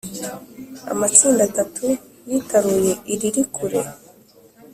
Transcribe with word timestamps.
amatsinda 0.91 1.41
atatu 1.49 1.85
yitaruye 2.29 2.91
iriri 3.13 3.41
kure 3.55 3.81